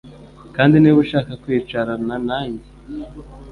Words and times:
kandi 0.55 0.73
niba 0.77 0.97
ushaka 1.05 1.31
kwicarana 1.43 2.15
nanjye 2.27 2.67